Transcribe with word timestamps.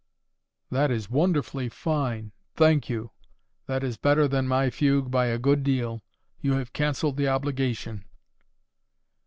'""That 0.71 0.89
is 0.89 1.11
wonderfully 1.11 1.69
fine. 1.69 2.31
Thank 2.55 2.89
you. 2.89 3.11
That 3.67 3.83
is 3.83 3.97
better 3.97 4.27
than 4.27 4.47
my 4.47 4.71
fugue 4.71 5.11
by 5.11 5.27
a 5.27 5.37
good 5.37 5.61
deal. 5.63 6.01
You 6.39 6.53
have 6.53 6.73
cancelled 6.73 7.17
the 7.17 7.27
obligation." 7.27 8.05